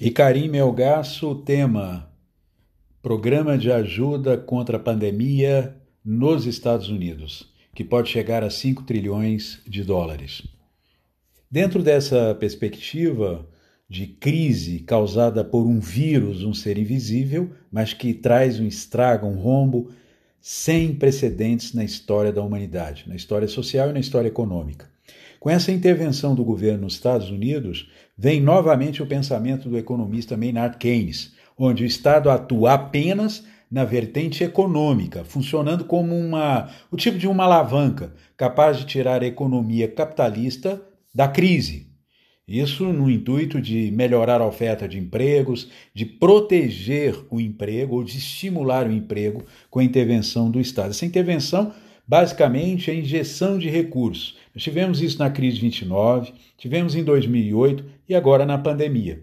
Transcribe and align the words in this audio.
E 0.00 0.10
Karim 0.10 0.48
Melgaço, 0.48 1.34
tema: 1.34 2.10
Programa 3.02 3.58
de 3.58 3.70
ajuda 3.70 4.38
contra 4.38 4.78
a 4.78 4.80
pandemia 4.80 5.76
nos 6.02 6.46
Estados 6.46 6.88
Unidos, 6.88 7.52
que 7.74 7.84
pode 7.84 8.08
chegar 8.08 8.42
a 8.42 8.48
5 8.48 8.84
trilhões 8.84 9.60
de 9.68 9.84
dólares. 9.84 10.40
Dentro 11.50 11.82
dessa 11.82 12.34
perspectiva 12.34 13.46
de 13.90 14.06
crise 14.06 14.78
causada 14.78 15.44
por 15.44 15.66
um 15.66 15.78
vírus, 15.78 16.44
um 16.44 16.54
ser 16.54 16.78
invisível, 16.78 17.50
mas 17.70 17.92
que 17.92 18.14
traz 18.14 18.58
um 18.58 18.66
estrago, 18.66 19.26
um 19.26 19.38
rombo 19.38 19.90
sem 20.40 20.94
precedentes 20.94 21.74
na 21.74 21.84
história 21.84 22.32
da 22.32 22.42
humanidade, 22.42 23.04
na 23.06 23.16
história 23.16 23.46
social 23.46 23.90
e 23.90 23.92
na 23.92 24.00
história 24.00 24.28
econômica. 24.28 24.88
Com 25.38 25.48
essa 25.48 25.72
intervenção 25.72 26.34
do 26.34 26.44
governo 26.44 26.82
nos 26.82 26.94
Estados 26.94 27.30
Unidos, 27.30 27.90
vem 28.16 28.40
novamente 28.40 29.02
o 29.02 29.06
pensamento 29.06 29.68
do 29.68 29.78
economista 29.78 30.36
Maynard 30.36 30.76
Keynes, 30.76 31.32
onde 31.56 31.82
o 31.82 31.86
Estado 31.86 32.30
atua 32.30 32.74
apenas 32.74 33.44
na 33.70 33.84
vertente 33.84 34.42
econômica, 34.42 35.24
funcionando 35.24 35.84
como 35.84 36.18
uma, 36.18 36.68
o 36.90 36.96
tipo 36.96 37.16
de 37.16 37.28
uma 37.28 37.44
alavanca 37.44 38.12
capaz 38.36 38.78
de 38.78 38.84
tirar 38.84 39.22
a 39.22 39.26
economia 39.26 39.86
capitalista 39.86 40.82
da 41.14 41.28
crise. 41.28 41.88
Isso 42.48 42.92
no 42.92 43.08
intuito 43.08 43.60
de 43.60 43.92
melhorar 43.92 44.40
a 44.40 44.46
oferta 44.46 44.88
de 44.88 44.98
empregos, 44.98 45.70
de 45.94 46.04
proteger 46.04 47.14
o 47.30 47.40
emprego 47.40 47.94
ou 47.94 48.02
de 48.02 48.18
estimular 48.18 48.88
o 48.88 48.92
emprego 48.92 49.44
com 49.70 49.78
a 49.78 49.84
intervenção 49.84 50.50
do 50.50 50.60
Estado. 50.60 50.90
Essa 50.90 51.06
intervenção 51.06 51.72
basicamente 52.10 52.90
a 52.90 52.94
injeção 52.94 53.56
de 53.56 53.68
recursos. 53.68 54.36
Nós 54.52 54.64
tivemos 54.64 55.00
isso 55.00 55.20
na 55.20 55.30
crise 55.30 55.60
29, 55.60 56.32
tivemos 56.58 56.96
em 56.96 57.04
2008 57.04 57.84
e 58.08 58.16
agora 58.16 58.44
na 58.44 58.58
pandemia. 58.58 59.22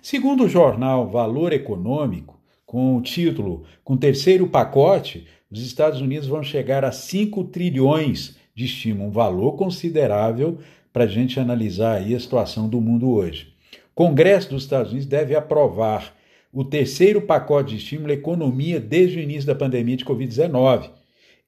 Segundo 0.00 0.44
o 0.44 0.48
jornal 0.48 1.10
Valor 1.10 1.52
Econômico, 1.52 2.38
com 2.64 2.96
o 2.96 3.02
título 3.02 3.64
Com 3.82 3.94
o 3.94 3.98
terceiro 3.98 4.46
pacote, 4.46 5.26
os 5.50 5.60
Estados 5.66 6.00
Unidos 6.00 6.28
vão 6.28 6.40
chegar 6.40 6.84
a 6.84 6.92
5 6.92 7.42
trilhões 7.46 8.36
de 8.54 8.66
estímulo, 8.66 9.08
um 9.08 9.12
valor 9.12 9.56
considerável 9.56 10.58
para 10.92 11.04
a 11.04 11.08
gente 11.08 11.40
analisar 11.40 11.96
aí 11.96 12.14
a 12.14 12.20
situação 12.20 12.68
do 12.68 12.80
mundo 12.80 13.10
hoje. 13.10 13.48
O 13.90 13.96
Congresso 13.96 14.50
dos 14.50 14.62
Estados 14.62 14.92
Unidos 14.92 15.08
deve 15.08 15.34
aprovar 15.34 16.14
o 16.52 16.64
terceiro 16.64 17.20
pacote 17.20 17.70
de 17.70 17.78
estímulo 17.78 18.12
à 18.12 18.14
economia 18.14 18.78
desde 18.78 19.18
o 19.18 19.20
início 19.20 19.48
da 19.48 19.56
pandemia 19.56 19.96
de 19.96 20.04
Covid-19. 20.04 20.97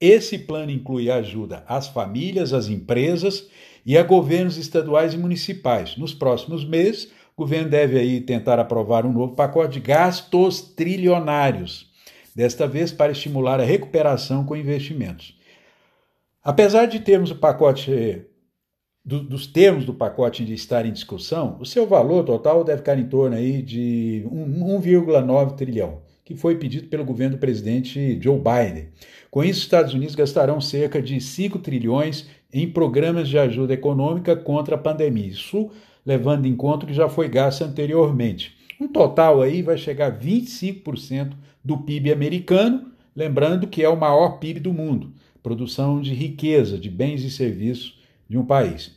Esse 0.00 0.38
plano 0.38 0.70
inclui 0.70 1.10
ajuda 1.10 1.64
às 1.66 1.88
famílias, 1.88 2.52
às 2.52 2.68
empresas 2.68 3.48
e 3.86 3.96
a 3.96 4.02
governos 4.02 4.56
estaduais 4.56 5.14
e 5.14 5.18
municipais. 5.18 5.96
Nos 5.96 6.12
próximos 6.12 6.64
meses, 6.64 7.10
o 7.36 7.42
governo 7.42 7.70
deve 7.70 7.98
aí 7.98 8.20
tentar 8.20 8.58
aprovar 8.58 9.06
um 9.06 9.12
novo 9.12 9.34
pacote 9.34 9.74
de 9.74 9.80
gastos 9.80 10.60
trilionários, 10.60 11.90
desta 12.34 12.66
vez 12.66 12.92
para 12.92 13.12
estimular 13.12 13.60
a 13.60 13.64
recuperação 13.64 14.44
com 14.44 14.56
investimentos. 14.56 15.38
Apesar 16.42 16.86
de 16.86 17.00
termos 17.00 17.30
o 17.30 17.36
pacote 17.36 18.26
do, 19.04 19.20
dos 19.20 19.46
termos 19.46 19.84
do 19.84 19.94
pacote 19.94 20.44
de 20.44 20.54
estar 20.54 20.84
em 20.84 20.92
discussão, 20.92 21.56
o 21.60 21.66
seu 21.66 21.86
valor 21.86 22.24
total 22.24 22.64
deve 22.64 22.78
ficar 22.78 22.98
em 22.98 23.06
torno 23.06 23.36
aí 23.36 23.62
de 23.62 24.26
1,9 24.26 25.56
trilhão 25.56 26.02
que 26.24 26.34
foi 26.34 26.56
pedido 26.56 26.88
pelo 26.88 27.04
governo 27.04 27.36
do 27.36 27.40
presidente 27.40 28.18
Joe 28.20 28.38
Biden. 28.38 28.88
Com 29.30 29.44
isso, 29.44 29.58
os 29.58 29.64
Estados 29.64 29.94
Unidos 29.94 30.14
gastarão 30.14 30.60
cerca 30.60 31.02
de 31.02 31.20
5 31.20 31.58
trilhões 31.58 32.26
em 32.52 32.68
programas 32.68 33.28
de 33.28 33.38
ajuda 33.38 33.74
econômica 33.74 34.34
contra 34.34 34.76
a 34.76 34.78
pandemia. 34.78 35.26
Isso 35.26 35.70
levando 36.04 36.46
em 36.46 36.54
conta 36.54 36.84
o 36.84 36.88
que 36.88 36.94
já 36.94 37.08
foi 37.08 37.28
gasto 37.28 37.62
anteriormente. 37.62 38.56
Um 38.80 38.88
total 38.88 39.42
aí 39.42 39.62
vai 39.62 39.76
chegar 39.76 40.06
a 40.06 40.18
25% 40.18 41.32
do 41.64 41.78
PIB 41.78 42.12
americano, 42.12 42.92
lembrando 43.14 43.66
que 43.66 43.82
é 43.82 43.88
o 43.88 43.98
maior 43.98 44.38
PIB 44.38 44.60
do 44.60 44.72
mundo, 44.72 45.12
produção 45.42 46.00
de 46.00 46.12
riqueza, 46.12 46.78
de 46.78 46.90
bens 46.90 47.22
e 47.22 47.30
serviços 47.30 47.98
de 48.28 48.36
um 48.36 48.44
país. 48.44 48.92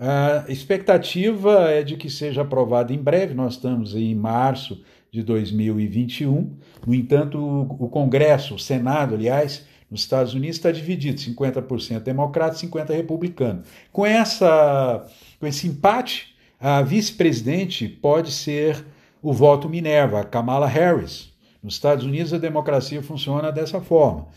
A 0.00 0.44
expectativa 0.48 1.70
é 1.70 1.82
de 1.82 1.96
que 1.96 2.08
seja 2.08 2.42
aprovado 2.42 2.92
em 2.92 2.98
breve, 2.98 3.34
nós 3.34 3.54
estamos 3.54 3.94
em 3.96 4.14
março 4.14 4.80
de 5.10 5.22
2021. 5.22 6.56
No 6.86 6.94
entanto, 6.94 7.38
o 7.38 7.88
Congresso, 7.88 8.54
o 8.54 8.58
Senado, 8.58 9.14
aliás, 9.14 9.66
nos 9.90 10.02
Estados 10.02 10.34
Unidos 10.34 10.56
está 10.56 10.70
dividido, 10.70 11.20
50% 11.20 12.00
democrata 12.00 12.56
e 12.56 12.68
50% 12.68 12.90
republicano. 12.90 13.62
Com, 13.90 14.06
essa, 14.06 15.04
com 15.40 15.46
esse 15.46 15.66
empate, 15.66 16.36
a 16.60 16.82
vice-presidente 16.82 17.88
pode 17.88 18.30
ser 18.30 18.84
o 19.22 19.32
voto 19.32 19.68
Minerva, 19.68 20.22
Kamala 20.24 20.66
Harris. 20.66 21.32
Nos 21.62 21.74
Estados 21.74 22.04
Unidos, 22.04 22.32
a 22.32 22.38
democracia 22.38 23.02
funciona 23.02 23.50
dessa 23.50 23.80
forma. 23.80 24.28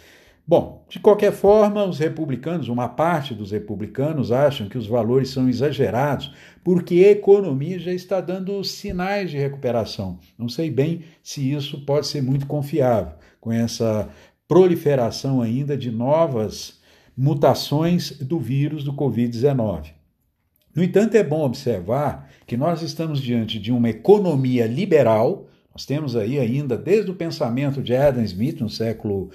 Bom, 0.46 0.86
de 0.90 1.00
qualquer 1.00 1.32
forma, 1.32 1.86
os 1.86 2.00
republicanos, 2.00 2.68
uma 2.68 2.90
parte 2.90 3.34
dos 3.34 3.52
republicanos, 3.52 4.32
acham 4.32 4.68
que 4.68 4.78
os 4.78 4.88
valores 4.88 5.30
são 5.30 5.48
exagerados 5.48 6.34
porque 6.64 6.96
a 6.96 7.12
economia 7.12 7.80
já 7.80 7.94
está 7.94 8.20
dando 8.20 8.64
sinais 8.64 9.32
de 9.32 9.38
recuperação. 9.38 10.20
Não 10.38 10.50
sei 10.50 10.70
bem 10.70 11.04
se 11.24 11.52
isso 11.52 11.86
pode 11.86 12.08
ser 12.08 12.22
muito 12.22 12.48
confiável, 12.48 13.14
com 13.40 13.52
essa 13.52 14.10
proliferação 14.48 15.42
ainda 15.42 15.78
de 15.78 15.90
novas 15.90 16.82
mutações 17.16 18.12
do 18.18 18.40
vírus 18.40 18.84
do 18.84 18.94
Covid-19. 18.94 19.94
No 20.76 20.84
entanto, 20.84 21.16
é 21.16 21.24
bom 21.24 21.46
observar 21.46 22.30
que 22.48 22.58
nós 22.58 22.82
estamos 22.82 23.22
diante 23.22 23.60
de 23.60 23.72
uma 23.72 23.90
economia 23.90 24.66
liberal 24.66 25.48
nós 25.74 25.86
temos 25.86 26.16
aí 26.16 26.38
ainda, 26.38 26.78
desde 26.78 27.10
o 27.10 27.16
pensamento 27.16 27.82
de 27.82 27.96
Adam 27.96 28.24
Smith 28.24 28.60
no 28.60 28.70
século 28.70 29.30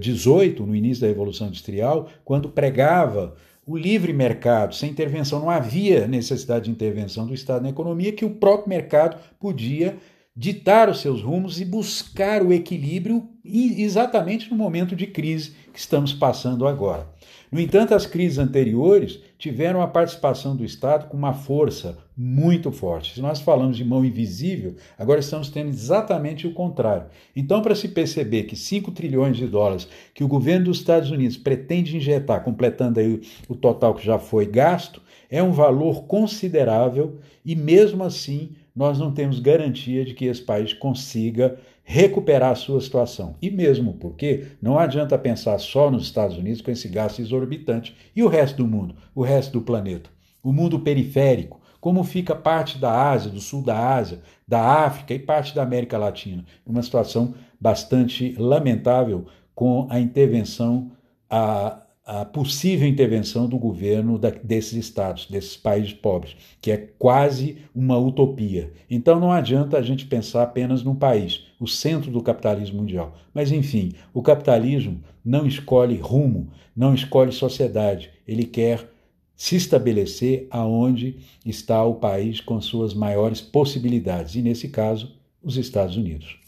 XVIII, 0.00 0.60
uh, 0.60 0.66
no 0.66 0.76
início 0.76 1.02
da 1.02 1.08
Revolução 1.08 1.48
Industrial, 1.48 2.08
quando 2.24 2.48
pregava 2.48 3.34
o 3.66 3.76
livre 3.76 4.12
mercado, 4.12 4.74
sem 4.74 4.90
intervenção, 4.90 5.40
não 5.40 5.50
havia 5.50 6.06
necessidade 6.06 6.66
de 6.66 6.70
intervenção 6.70 7.26
do 7.26 7.34
Estado 7.34 7.62
na 7.62 7.70
economia, 7.70 8.12
que 8.12 8.24
o 8.24 8.30
próprio 8.30 8.68
mercado 8.68 9.18
podia 9.40 9.96
ditar 10.34 10.88
os 10.88 11.00
seus 11.00 11.22
rumos 11.22 11.60
e 11.60 11.64
buscar 11.64 12.42
o 12.42 12.52
equilíbrio 12.52 13.28
exatamente 13.44 14.50
no 14.50 14.56
momento 14.56 14.96
de 14.96 15.06
crise 15.06 15.54
que 15.72 15.78
estamos 15.78 16.12
passando 16.12 16.66
agora. 16.66 17.06
No 17.52 17.60
entanto, 17.60 17.94
as 17.94 18.06
crises 18.06 18.38
anteriores 18.38 19.20
tiveram 19.36 19.82
a 19.82 19.86
participação 19.86 20.56
do 20.56 20.64
Estado 20.64 21.06
com 21.08 21.18
uma 21.18 21.34
força 21.34 21.98
muito 22.16 22.72
forte. 22.72 23.12
Se 23.12 23.20
nós 23.20 23.42
falamos 23.42 23.76
de 23.76 23.84
mão 23.84 24.02
invisível, 24.02 24.74
agora 24.98 25.20
estamos 25.20 25.50
tendo 25.50 25.68
exatamente 25.68 26.46
o 26.46 26.54
contrário. 26.54 27.08
Então, 27.36 27.60
para 27.60 27.74
se 27.74 27.88
perceber 27.88 28.44
que 28.44 28.56
5 28.56 28.90
trilhões 28.92 29.36
de 29.36 29.46
dólares 29.46 29.86
que 30.14 30.24
o 30.24 30.28
governo 30.28 30.64
dos 30.64 30.78
Estados 30.78 31.10
Unidos 31.10 31.36
pretende 31.36 31.94
injetar, 31.94 32.42
completando 32.42 32.98
aí 32.98 33.20
o 33.46 33.54
total 33.54 33.94
que 33.94 34.06
já 34.06 34.18
foi 34.18 34.46
gasto, 34.46 35.02
é 35.28 35.42
um 35.42 35.52
valor 35.52 36.04
considerável 36.04 37.18
e 37.44 37.54
mesmo 37.54 38.02
assim 38.02 38.52
nós 38.74 38.98
não 38.98 39.12
temos 39.12 39.38
garantia 39.38 40.06
de 40.06 40.14
que 40.14 40.24
esse 40.24 40.40
país 40.40 40.72
consiga 40.72 41.58
recuperar 41.84 42.52
a 42.52 42.56
sua 42.56 42.80
situação. 42.80 43.36
E 43.40 43.50
mesmo 43.50 43.94
porque 43.94 44.46
não 44.60 44.78
adianta 44.78 45.18
pensar 45.18 45.58
só 45.58 45.90
nos 45.90 46.04
Estados 46.04 46.36
Unidos 46.36 46.60
com 46.60 46.70
esse 46.70 46.88
gasto 46.88 47.20
exorbitante. 47.20 47.96
E 48.14 48.22
o 48.22 48.28
resto 48.28 48.58
do 48.58 48.66
mundo? 48.66 48.94
O 49.14 49.22
resto 49.22 49.52
do 49.52 49.60
planeta? 49.62 50.10
O 50.42 50.52
mundo 50.52 50.80
periférico? 50.80 51.60
Como 51.80 52.04
fica 52.04 52.34
parte 52.34 52.78
da 52.78 53.10
Ásia, 53.10 53.30
do 53.30 53.40
sul 53.40 53.62
da 53.62 53.94
Ásia, 53.94 54.20
da 54.46 54.60
África 54.60 55.12
e 55.12 55.18
parte 55.18 55.54
da 55.54 55.62
América 55.62 55.98
Latina? 55.98 56.44
Uma 56.64 56.82
situação 56.82 57.34
bastante 57.60 58.34
lamentável 58.38 59.26
com 59.54 59.86
a 59.90 59.98
intervenção, 59.98 60.92
a, 61.28 61.81
a 62.04 62.24
possível 62.24 62.86
intervenção 62.86 63.48
do 63.48 63.56
governo 63.56 64.18
da, 64.18 64.30
desses 64.30 64.72
estados, 64.72 65.26
desses 65.26 65.56
países 65.56 65.92
pobres, 65.92 66.36
que 66.60 66.72
é 66.72 66.76
quase 66.98 67.58
uma 67.74 67.96
utopia. 67.96 68.72
Então 68.90 69.20
não 69.20 69.30
adianta 69.30 69.78
a 69.78 69.82
gente 69.82 70.06
pensar 70.06 70.42
apenas 70.42 70.82
num 70.82 70.96
país, 70.96 71.44
o 71.60 71.66
centro 71.68 72.10
do 72.10 72.22
capitalismo 72.22 72.78
mundial. 72.78 73.16
Mas 73.32 73.52
enfim, 73.52 73.92
o 74.12 74.20
capitalismo 74.20 75.00
não 75.24 75.46
escolhe 75.46 75.96
rumo, 75.96 76.50
não 76.74 76.92
escolhe 76.92 77.30
sociedade, 77.30 78.10
ele 78.26 78.44
quer 78.44 78.90
se 79.36 79.56
estabelecer 79.56 80.46
aonde 80.50 81.18
está 81.44 81.84
o 81.84 81.94
país 81.94 82.40
com 82.40 82.60
suas 82.60 82.94
maiores 82.94 83.40
possibilidades, 83.40 84.34
e 84.34 84.42
nesse 84.42 84.68
caso, 84.68 85.16
os 85.42 85.56
Estados 85.56 85.96
Unidos. 85.96 86.41